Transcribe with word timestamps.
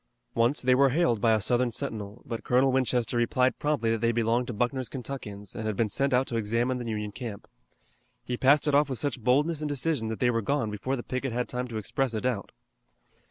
Once 0.33 0.63
they 0.63 0.73
were 0.73 0.89
hailed 0.89 1.21
by 1.21 1.31
a 1.31 1.39
Southern 1.39 1.69
sentinel, 1.69 2.23
but 2.25 2.43
Colonel 2.43 2.71
Winchester 2.71 3.15
replied 3.17 3.59
promptly 3.59 3.91
that 3.91 4.01
they 4.01 4.11
belonged 4.11 4.47
to 4.47 4.51
Buckner's 4.53 4.89
Kentuckians 4.89 5.53
and 5.53 5.67
had 5.67 5.75
been 5.75 5.89
sent 5.89 6.11
out 6.11 6.25
to 6.25 6.37
examine 6.37 6.79
the 6.79 6.89
Union 6.89 7.11
camp. 7.11 7.47
He 8.25 8.35
passed 8.35 8.67
it 8.67 8.73
off 8.73 8.89
with 8.89 8.97
such 8.97 9.21
boldness 9.23 9.61
and 9.61 9.69
decision 9.69 10.07
that 10.07 10.19
they 10.19 10.31
were 10.31 10.41
gone 10.41 10.71
before 10.71 10.95
the 10.95 11.03
picket 11.03 11.33
had 11.33 11.47
time 11.47 11.67
to 11.67 11.77
express 11.77 12.15
a 12.15 12.21
doubt. 12.21 12.51